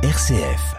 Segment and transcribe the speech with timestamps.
[0.00, 0.76] RCF.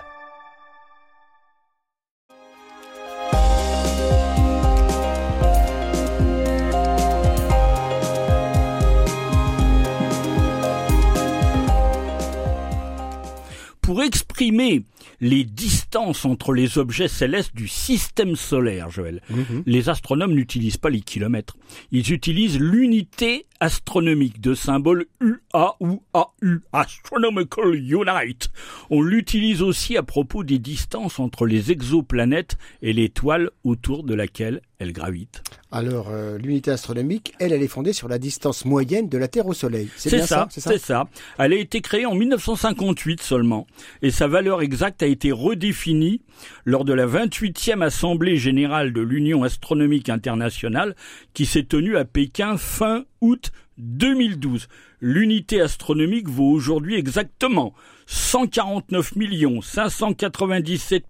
[13.81, 14.85] Pour exprimer
[15.21, 19.21] les distances entre les objets célestes du système solaire, Joël,
[19.65, 21.57] les astronomes n'utilisent pas les kilomètres.
[21.91, 28.49] Ils utilisent l'unité astronomique de symbole UA ou AU, Astronomical Unite.
[28.89, 34.61] On l'utilise aussi à propos des distances entre les exoplanètes et l'étoile autour de laquelle
[34.79, 35.43] elles gravitent.
[35.71, 39.45] Alors, euh, l'unité astronomique, elle, elle est fondée sur la distance moyenne de la Terre
[39.45, 39.89] au Soleil.
[39.97, 41.07] C'est ça, c'est c'est ça.
[41.37, 43.67] Elle a été créée en 1958 seulement,
[44.01, 46.21] et sa valeur exacte a été redéfinie
[46.65, 50.95] lors de la 28e Assemblée générale de l'Union astronomique internationale
[51.33, 54.67] qui s'est tenue à Pékin fin août 2012.
[55.01, 57.73] L'unité astronomique vaut aujourd'hui exactement
[58.07, 59.13] 149
[59.61, 61.05] 597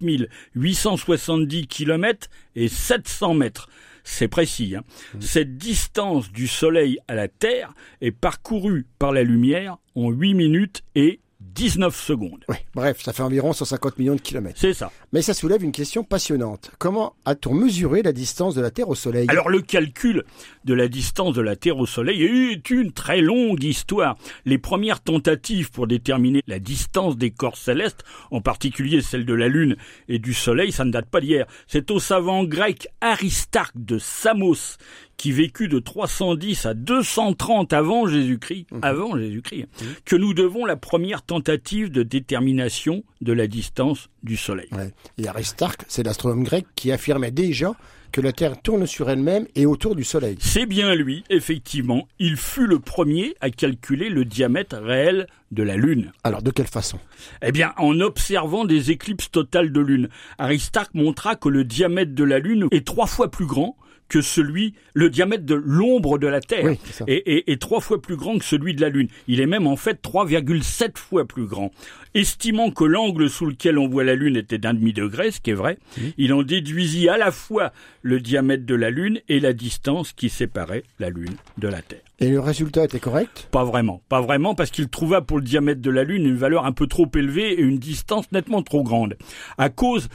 [0.54, 3.68] 870 km et 700 mètres.
[4.04, 4.76] C'est précis.
[4.76, 4.82] hein.
[5.18, 10.82] Cette distance du Soleil à la Terre est parcourue par la lumière en 8 minutes
[10.94, 11.20] et
[11.54, 12.44] 19 secondes.
[12.48, 14.58] Oui, bref, ça fait environ 150 millions de kilomètres.
[14.58, 14.90] C'est ça.
[15.12, 16.70] Mais ça soulève une question passionnante.
[16.78, 19.26] Comment a-t-on mesuré la distance de la Terre au Soleil?
[19.28, 20.24] Alors le calcul
[20.64, 24.16] de la distance de la Terre au Soleil est une très longue histoire.
[24.44, 29.48] Les premières tentatives pour déterminer la distance des corps célestes, en particulier celle de la
[29.48, 29.76] Lune
[30.08, 31.46] et du Soleil, ça ne date pas d'hier.
[31.66, 34.76] C'est au savant grec Aristarque de Samos
[35.20, 39.66] qui vécut de 310 à 230 avant Jésus-Christ, avant Jésus-Christ,
[40.06, 44.68] que nous devons la première tentative de détermination de la distance du Soleil.
[44.72, 44.94] Ouais.
[45.18, 47.74] Et Aristarque, c'est l'astronome grec qui affirmait déjà
[48.12, 50.38] que la Terre tourne sur elle-même et autour du Soleil.
[50.40, 52.08] C'est bien lui, effectivement.
[52.18, 56.12] Il fut le premier à calculer le diamètre réel de la Lune.
[56.24, 56.98] Alors, de quelle façon?
[57.42, 62.24] Eh bien, en observant des éclipses totales de Lune, Aristarque montra que le diamètre de
[62.24, 63.76] la Lune est trois fois plus grand
[64.10, 68.36] que celui, le diamètre de l'ombre de la Terre, Oui, et trois fois plus grand
[68.38, 69.08] que celui de la Lune.
[69.28, 71.72] Il est même en fait 3,7 fois plus grand.
[72.14, 75.54] Estimant que l'angle sous lequel on voit la Lune était d'un demi-degré, ce qui est
[75.54, 75.78] vrai,
[76.18, 80.28] il en déduisit à la fois le diamètre de la Lune et la distance qui
[80.28, 82.00] séparait la Lune de la Terre.
[82.22, 85.80] Et le résultat était correct Pas vraiment, pas vraiment, parce qu'il trouva pour le diamètre
[85.80, 89.16] de la Lune une valeur un peu trop élevée et une distance nettement trop grande.
[89.56, 90.08] À cause,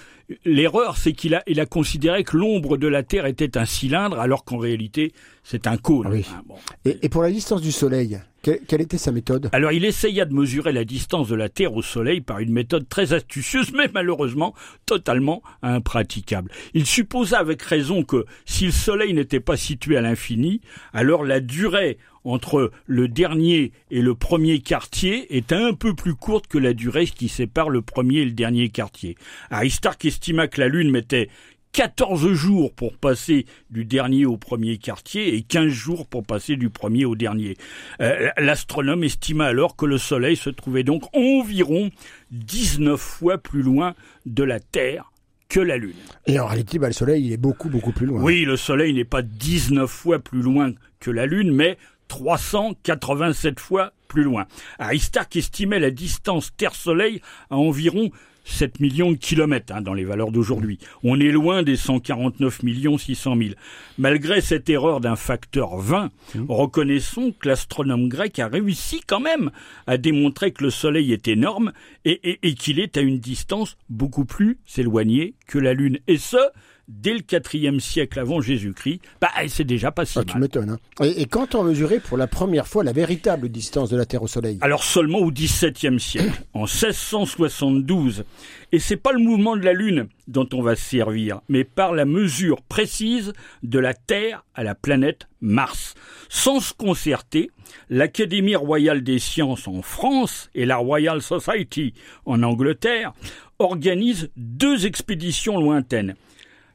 [0.45, 4.19] l'erreur, c'est qu'il a, il a considéré que l'ombre de la Terre était un cylindre,
[4.19, 5.13] alors qu'en réalité,
[5.47, 6.07] c'est un cône.
[6.11, 6.25] Oui.
[6.35, 6.55] Hein, bon.
[6.83, 9.49] et, et pour la distance du Soleil, que- quelle était sa méthode?
[9.53, 12.89] Alors il essaya de mesurer la distance de la Terre au Soleil par une méthode
[12.89, 16.51] très astucieuse, mais malheureusement totalement impraticable.
[16.73, 20.61] Il supposa avec raison que si le Soleil n'était pas situé à l'infini,
[20.93, 26.47] alors la durée entre le dernier et le premier quartier est un peu plus courte
[26.47, 29.15] que la durée qui sépare le premier et le dernier quartier.
[29.51, 31.29] Aristarque estima que la Lune mettait
[31.75, 36.69] 14 jours pour passer du dernier au premier quartier et 15 jours pour passer du
[36.69, 37.57] premier au dernier.
[37.99, 41.91] Euh, L'astronome estima alors que le Soleil se trouvait donc environ
[42.31, 43.93] 19 fois plus loin
[44.25, 45.11] de la Terre
[45.49, 45.97] que la Lune.
[46.27, 48.21] Et en réalité, bah, le Soleil, il est beaucoup, beaucoup plus loin.
[48.21, 50.71] Oui, le Soleil n'est pas 19 fois plus loin
[51.01, 51.77] que la Lune, mais
[52.07, 54.45] 387 fois plus loin.
[54.79, 57.19] Aristarque estimait la distance Terre-Soleil
[57.49, 58.11] à environ
[58.45, 60.79] 7 millions de kilomètres hein, dans les valeurs d'aujourd'hui.
[61.03, 63.49] On est loin des 149 millions 600 000.
[63.97, 66.11] Malgré cette erreur d'un facteur 20,
[66.47, 69.51] reconnaissons que l'astronome grec a réussi quand même
[69.87, 71.73] à démontrer que le Soleil est énorme
[72.05, 75.99] et, et- et qu'il est à une distance beaucoup plus éloignée que la Lune.
[76.07, 76.37] Et ce,
[76.87, 77.21] dès le
[77.53, 80.69] IVe siècle avant Jésus-Christ, bah, c'est déjà pas si Ah, tu m'étonnes.
[80.71, 80.77] hein.
[81.03, 84.23] Et, et quand on mesurait pour la première fois la véritable distance de la Terre
[84.23, 88.23] au Soleil Alors seulement au XVIIe siècle, en 1672.
[88.71, 91.93] Et c'est pas le mouvement de la Lune dont on va se servir, mais par
[91.93, 95.93] la mesure précise de la Terre à la planète Mars.
[96.29, 97.51] Sans se concerter,
[97.89, 101.93] l'Académie royale des sciences en France et la Royal Society
[102.25, 103.13] en Angleterre
[103.59, 106.15] organisent deux expéditions lointaines.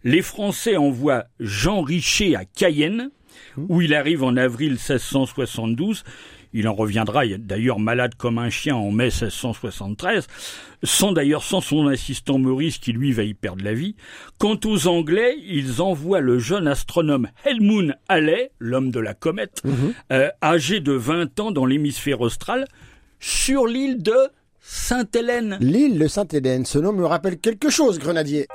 [0.04, 3.10] Les Français envoient Jean Richer à Cayenne,
[3.68, 6.04] où il arrive en avril 1672.
[6.52, 10.26] Il en reviendra d'ailleurs malade comme un chien en mai 1673,
[10.82, 13.94] sans d'ailleurs sans son assistant Maurice qui lui va y perdre la vie.
[14.38, 19.62] Quant aux Anglais, ils envoient le jeune astronome Helmut Halley, l'homme de la comète,
[20.10, 22.66] euh, âgé de 20 ans dans l'hémisphère austral,
[23.20, 24.16] sur l'île de
[24.60, 25.58] Sainte-Hélène.
[25.60, 28.48] L'île de Sainte-Hélène, ce nom me rappelle quelque chose, Grenadier.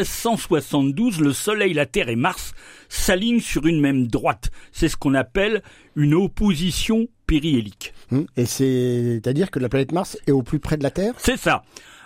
[0.00, 2.52] 1672, le Soleil, la Terre et Mars
[2.88, 4.50] s'alignent sur une même droite.
[4.72, 5.62] C'est ce qu'on appelle
[5.96, 7.92] une opposition périhélique.
[8.12, 11.14] Hum, Et c'est-à-dire que la planète Mars est au plus près de la Terre?
[11.18, 11.62] C'est ça.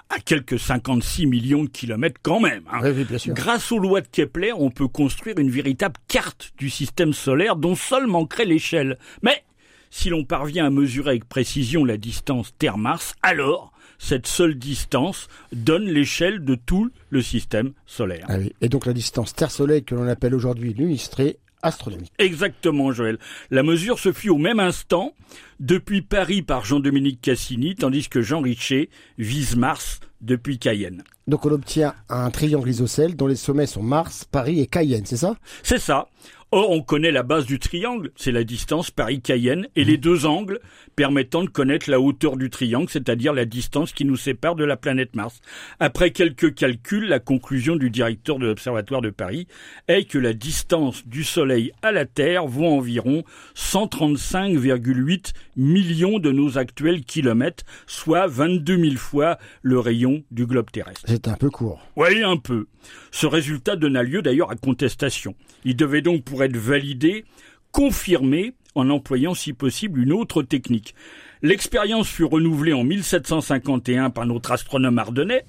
[0.08, 2.62] À quelques 56 millions de kilomètres quand même.
[2.72, 2.80] hein.
[2.82, 3.32] Oui, oui, bien sûr.
[3.34, 7.76] Grâce aux lois de Kepler, on peut construire une véritable carte du système solaire dont
[7.76, 8.98] seul manquerait l'échelle.
[9.22, 9.44] Mais
[9.90, 15.84] si l'on parvient à mesurer avec précision la distance Terre-Mars, alors cette seule distance donne
[15.84, 18.24] l'échelle de tout le système solaire.
[18.28, 18.52] Ah oui.
[18.60, 22.10] Et donc la distance Terre-Soleil que l'on appelle aujourd'hui l'unistrée astronomique.
[22.18, 23.18] Exactement, Joël.
[23.50, 25.12] La mesure se fit au même instant
[25.60, 28.88] depuis Paris par Jean-Dominique Cassini, tandis que Jean Richer
[29.18, 31.04] vise Mars depuis Cayenne.
[31.26, 35.18] Donc on obtient un triangle isocèle dont les sommets sont Mars, Paris et Cayenne, c'est
[35.18, 35.36] ça?
[35.62, 36.08] C'est ça.
[36.52, 40.58] Or, on connaît la base du triangle, c'est la distance Paris-Cayenne, et les deux angles
[40.96, 44.76] permettant de connaître la hauteur du triangle, c'est-à-dire la distance qui nous sépare de la
[44.76, 45.40] planète Mars.
[45.78, 49.46] Après quelques calculs, la conclusion du directeur de l'Observatoire de Paris
[49.86, 53.22] est que la distance du Soleil à la Terre vaut environ
[53.54, 61.02] 135,8 millions de nos actuels kilomètres, soit 22 000 fois le rayon du globe terrestre.
[61.06, 61.86] C'est un peu court.
[61.94, 62.66] Oui, un peu.
[63.12, 65.34] Ce résultat donna lieu d'ailleurs à contestation.
[65.64, 67.24] Il devait donc, pour être validé,
[67.72, 70.94] confirmé en employant si possible une autre technique.
[71.42, 75.44] L'expérience fut renouvelée en 1751 par notre astronome ardennais,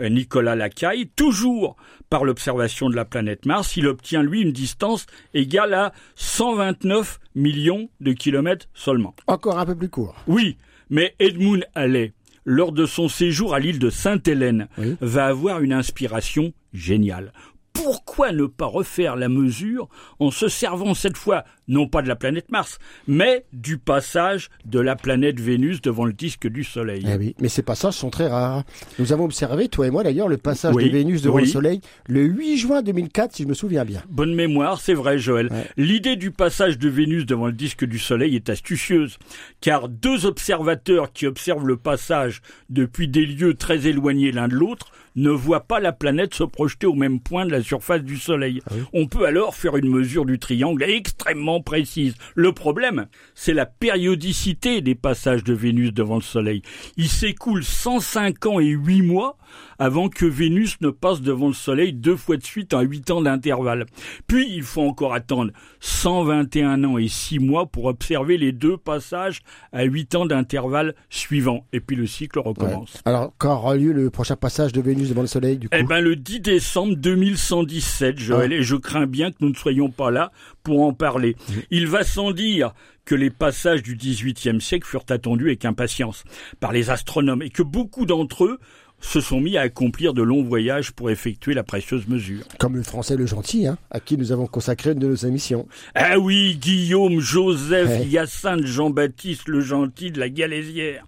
[0.00, 1.76] euh, Nicolas Lacaille, toujours
[2.08, 3.76] par l'observation de la planète Mars.
[3.76, 9.14] Il obtient, lui, une distance égale à 129 millions de kilomètres seulement.
[9.26, 10.16] Encore un peu plus court.
[10.26, 10.56] Oui,
[10.90, 12.12] mais Edmund Halley,
[12.46, 14.96] lors de son séjour à l'île de Sainte-Hélène, Oui.
[15.00, 17.32] va avoir une inspiration géniale.
[17.74, 19.88] Pourquoi ne pas refaire la mesure
[20.20, 22.78] en se servant cette fois non pas de la planète Mars,
[23.08, 27.48] mais du passage de la planète Vénus devant le disque du Soleil Eh oui, mais
[27.48, 28.64] ces passages sont très rares.
[28.98, 31.42] Nous avons observé, toi et moi d'ailleurs, le passage Oui, de Vénus devant oui.
[31.42, 34.02] le Soleil le 8 juin 2004, si je me souviens bien.
[34.10, 35.48] Bonne mémoire, c'est vrai Joël.
[35.50, 35.66] Ouais.
[35.76, 39.18] L'idée du passage de Vénus devant le disque du Soleil est astucieuse,
[39.60, 44.92] car deux observateurs qui observent le passage depuis des lieux très éloignés l'un de l'autre
[45.16, 48.60] ne voient pas la planète se projeter au même point de la surface du Soleil.
[48.92, 52.14] On peut alors faire une mesure du triangle extrêmement précise.
[52.34, 56.62] Le problème, c'est la périodicité des passages de Vénus devant le Soleil.
[56.96, 59.36] Il s'écoule 105 ans et 8 mois
[59.78, 63.22] avant que Vénus ne passe devant le Soleil deux fois de suite en 8 ans
[63.22, 63.86] d'intervalle.
[64.26, 69.40] Puis il faut encore attendre 121 ans et 6 mois pour observer les deux passages
[69.72, 71.66] à 8 ans d'intervalle suivants.
[71.72, 73.00] Et puis le cycle recommence.
[73.04, 75.76] Alors, quand aura lieu le prochain passage de Vénus devant le Soleil, du coup.
[75.78, 79.90] Eh ben le 10 décembre 2117, Joël, et je crains bien que nous ne soyons
[79.90, 81.36] pas là pour en parler.
[81.70, 82.72] Il va sans dire
[83.04, 86.24] que les passages du XVIIIe siècle furent attendus avec impatience
[86.60, 88.58] par les astronomes et que beaucoup d'entre eux
[89.04, 92.42] se sont mis à accomplir de longs voyages pour effectuer la précieuse mesure.
[92.58, 95.68] Comme le français le gentil, hein, à qui nous avons consacré une de nos émissions.
[95.94, 98.06] Ah oui, Guillaume, Joseph, Ouais.
[98.06, 101.04] Hyacinthe, Jean-Baptiste le Gentil de la Galésière,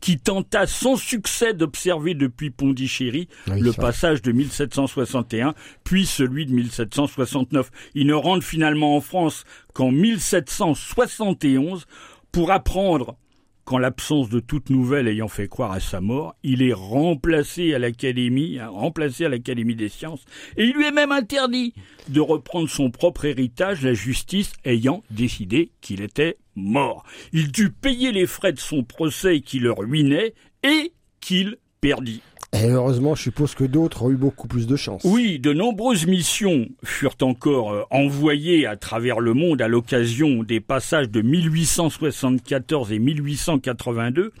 [0.00, 5.54] qui tenta sans succès d'observer depuis Pondichéry Oui, le passage de 1761,
[5.84, 7.70] puis celui de 1769.
[7.94, 9.44] Il ne rentre finalement en France
[9.74, 11.86] qu'en 1771
[12.30, 13.16] pour apprendre
[13.64, 17.78] qu'en l'absence de toute nouvelle ayant fait croire à sa mort, il est remplacé à
[17.78, 20.24] l'Académie, hein, remplacé à l'Académie des sciences,
[20.56, 21.72] et il lui est même interdit
[22.08, 27.04] de reprendre son propre héritage, la justice ayant décidé qu'il était mort.
[27.32, 30.34] Il dut payer les frais de son procès qui le ruinait
[30.64, 32.22] et qu'il perdit.
[32.54, 35.02] Et heureusement, je suppose que d'autres ont eu beaucoup plus de chance.
[35.04, 40.60] Oui, de nombreuses missions furent encore euh, envoyées à travers le monde à l'occasion des
[40.60, 44.32] passages de 1874 et 1882.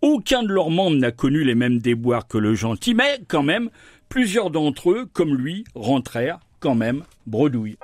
[0.00, 3.70] Aucun de leurs membres n'a connu les mêmes déboires que le gentil, mais quand même,
[4.08, 7.78] plusieurs d'entre eux, comme lui, rentrèrent quand même bredouilles.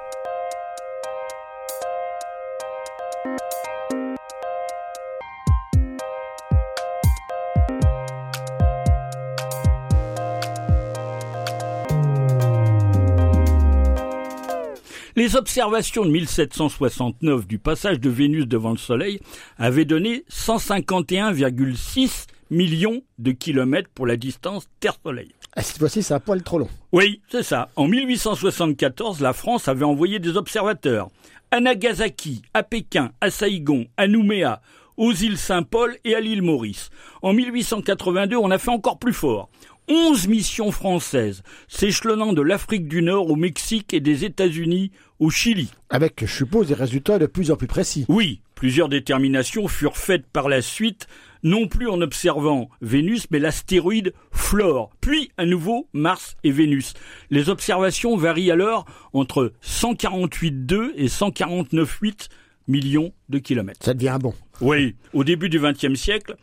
[15.22, 19.20] Les observations de 1769 du passage de Vénus devant le Soleil
[19.56, 25.32] avaient donné 151,6 millions de kilomètres pour la distance Terre-Soleil.
[25.54, 26.68] Ah, Cette fois-ci, c'est un poil trop long.
[26.90, 27.68] Oui, c'est ça.
[27.76, 31.08] En 1874, la France avait envoyé des observateurs
[31.52, 34.60] à Nagasaki, à Pékin, à Saïgon, à Nouméa,
[34.96, 36.90] aux îles Saint-Paul et à l'île Maurice.
[37.22, 39.50] En 1882, on a fait encore plus fort.
[39.88, 45.70] 11 missions françaises s'échelonnant de l'Afrique du Nord au Mexique et des États-Unis au Chili.
[45.88, 48.04] Avec, je suppose, des résultats de plus en plus précis.
[48.08, 51.08] Oui, Plusieurs déterminations furent faites par la suite,
[51.42, 56.94] non plus en observant Vénus, mais l'astéroïde Flore, puis à nouveau Mars et Vénus.
[57.30, 62.28] Les observations varient alors entre 148,2 et 149,8
[62.68, 63.84] millions de kilomètres.
[63.84, 64.32] Ça devient bon.
[64.60, 66.36] Oui, au début du XXe siècle,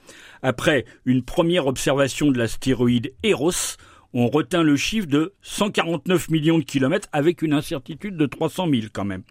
[0.43, 3.77] après une première observation de l'astéroïde Eros,
[4.13, 8.87] on retint le chiffre de 149 millions de kilomètres avec une incertitude de 300 000
[8.93, 9.23] quand même.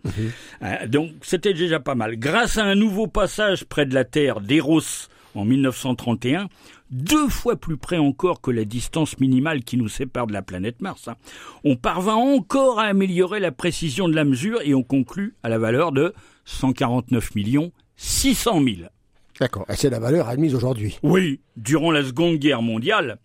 [0.63, 2.17] Euh, donc c'était déjà pas mal.
[2.17, 6.49] Grâce à un nouveau passage près de la Terre d'Eros en 1931,
[6.91, 10.81] deux fois plus près encore que la distance minimale qui nous sépare de la planète
[10.81, 11.17] Mars, hein,
[11.65, 15.59] on parvint encore à améliorer la précision de la mesure et on conclut à la
[15.59, 18.77] valeur de 149 millions 600 000.
[19.39, 19.67] D'accord.
[19.69, 20.99] Et c'est la valeur admise aujourd'hui.
[21.03, 23.19] Oui, durant la Seconde Guerre mondiale,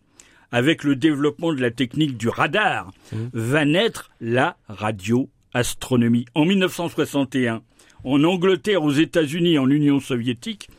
[0.54, 2.92] avec le développement de la technique du radar,
[3.34, 6.26] va naître la radioastronomie.
[6.36, 7.62] En 1961,
[8.06, 10.70] en Angleterre, aux États-Unis en Union soviétique,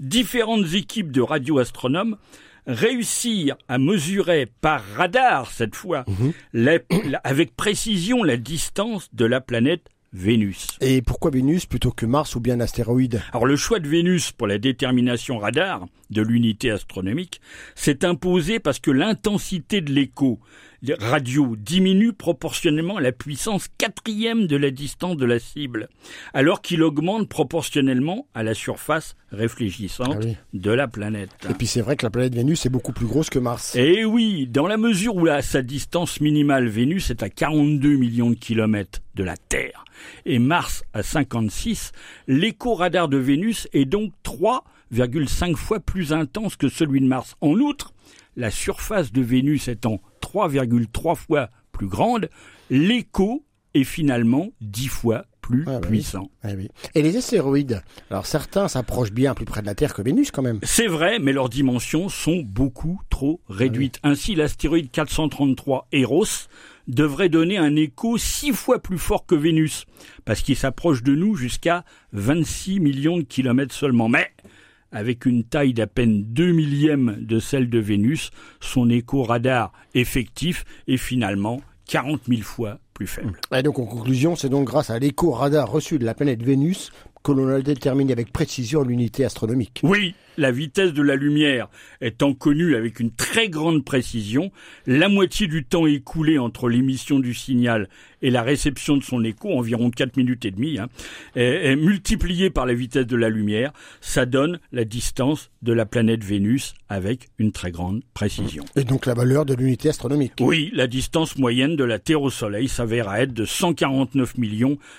[0.00, 2.16] différentes équipes de radioastronomes
[2.66, 6.04] réussirent à mesurer par radar, cette fois,
[6.52, 10.68] la- la- avec précision la distance de la planète Vénus.
[10.80, 14.30] Et pourquoi Vénus plutôt que Mars ou bien un astéroïde Alors le choix de Vénus
[14.30, 17.42] pour la détermination radar de l'unité astronomique
[17.74, 20.40] s'est imposé parce que l'intensité de l'écho
[20.98, 25.88] radio diminue proportionnellement à la puissance quatrième de la distance de la cible,
[26.34, 30.36] alors qu'il augmente proportionnellement à la surface réfléchissante Ah oui.
[30.52, 31.30] de la planète.
[31.48, 33.74] Et puis c'est vrai que la planète Vénus est beaucoup plus grosse que Mars.
[33.76, 38.30] Eh oui, dans la mesure où la, sa distance minimale Vénus est à 42 millions
[38.30, 39.84] de kilomètres de la Terre
[40.26, 41.92] et Mars à 56,
[42.26, 47.34] l'écho-radar de Vénus est donc 3,5 fois plus intense que celui de Mars.
[47.40, 47.92] En outre,
[48.36, 52.28] la surface de Vénus étant 3,3 fois plus grande,
[52.70, 55.88] l'écho est finalement 10 fois plus Ah bah oui.
[55.98, 56.30] puissant.
[56.42, 56.68] Ah oui.
[56.94, 60.42] Et les astéroïdes Alors certains s'approchent bien plus près de la Terre que Vénus quand
[60.42, 60.58] même.
[60.62, 63.98] C'est vrai, mais leurs dimensions sont beaucoup trop réduites.
[64.04, 66.24] Ainsi, l'astéroïde 433 Eros
[66.86, 69.86] devrait donner un écho six fois plus fort que Vénus,
[70.24, 74.08] parce qu'il s'approche de nous jusqu'à 26 millions de kilomètres seulement.
[74.08, 74.30] Mais,
[74.92, 80.64] avec une taille d'à peine 2 millièmes de celle de Vénus, son écho radar effectif
[80.86, 83.32] est finalement 40 000 fois plus faible.
[83.52, 86.92] Et donc en conclusion, c'est donc grâce à l'écho-radar reçu de la planète Vénus
[87.24, 89.80] que déterminé avec précision l'unité astronomique.
[89.82, 91.68] Oui, la vitesse de la lumière
[92.02, 94.52] étant connue avec une très grande précision,
[94.86, 97.88] la moitié du temps écoulé entre l'émission du signal
[98.24, 100.88] et la réception de son écho, environ 4 minutes et demie, hein,
[101.36, 105.84] est, est multipliée par la vitesse de la lumière, ça donne la distance de la
[105.84, 108.64] planète Vénus avec une très grande précision.
[108.76, 110.32] Et donc la valeur de l'unité astronomique.
[110.40, 114.34] Oui, la distance moyenne de la Terre au Soleil s'avère à être de 149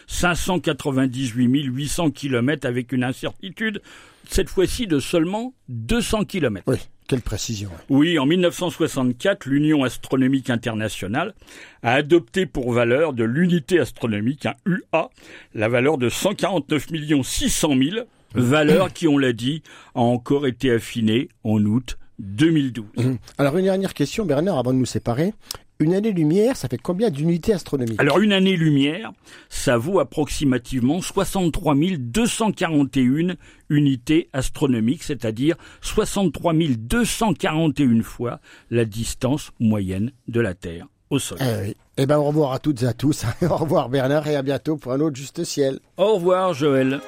[0.07, 3.81] 598 800 kilomètres avec une incertitude,
[4.29, 6.65] cette fois-ci de seulement 200 kilomètres.
[6.67, 6.77] Oui,
[7.07, 7.69] quelle précision.
[7.89, 11.33] Oui, en 1964, l'Union astronomique internationale
[11.83, 15.09] a adopté pour valeur de l'unité astronomique, un UA,
[15.53, 16.87] la valeur de 149
[17.23, 19.61] 600 000, valeur qui, on l'a dit,
[19.93, 22.85] a encore été affinée en août 2012.
[22.97, 23.17] Hum.
[23.37, 25.33] Alors une dernière question, Bernard, avant de nous séparer.
[25.79, 29.11] Une année-lumière, ça fait combien d'unités astronomiques Alors une année-lumière,
[29.49, 33.35] ça vaut approximativement 63 241
[33.69, 38.39] unités astronomiques, c'est-à-dire 63 241 fois
[38.69, 41.47] la distance moyenne de la Terre au Soleil.
[41.47, 41.77] Eh oui.
[41.97, 43.25] Eh ben au revoir à toutes et à tous.
[43.41, 45.79] au revoir Bernard et à bientôt pour un autre juste ciel.
[45.97, 47.01] Au revoir Joël.